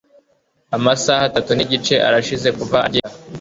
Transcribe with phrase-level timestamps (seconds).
[0.77, 3.15] Amasaha atatu nigice arashize kuva agenda.